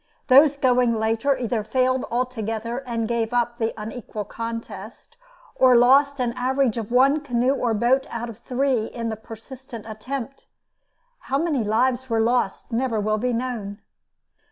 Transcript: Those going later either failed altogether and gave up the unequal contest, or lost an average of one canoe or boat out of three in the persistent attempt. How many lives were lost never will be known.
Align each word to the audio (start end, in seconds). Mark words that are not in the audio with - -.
Those 0.29 0.57
going 0.57 0.95
later 0.97 1.37
either 1.37 1.63
failed 1.63 2.05
altogether 2.09 2.79
and 2.87 3.07
gave 3.07 3.33
up 3.33 3.59
the 3.59 3.71
unequal 3.79 4.23
contest, 4.25 5.15
or 5.53 5.75
lost 5.77 6.19
an 6.19 6.33
average 6.33 6.75
of 6.75 6.91
one 6.91 7.19
canoe 7.19 7.53
or 7.53 7.75
boat 7.75 8.07
out 8.09 8.27
of 8.27 8.39
three 8.39 8.85
in 8.85 9.09
the 9.09 9.15
persistent 9.15 9.85
attempt. 9.87 10.47
How 11.29 11.37
many 11.37 11.63
lives 11.63 12.09
were 12.09 12.19
lost 12.19 12.71
never 12.71 12.99
will 12.99 13.19
be 13.19 13.31
known. 13.31 13.79